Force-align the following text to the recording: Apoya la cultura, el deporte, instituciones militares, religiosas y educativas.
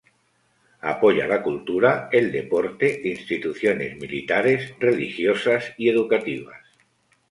Apoya 0.91 1.27
la 1.31 1.43
cultura, 1.43 2.09
el 2.11 2.31
deporte, 2.31 3.01
instituciones 3.03 3.95
militares, 3.97 4.73
religiosas 4.79 5.75
y 5.77 5.89
educativas. 5.89 6.59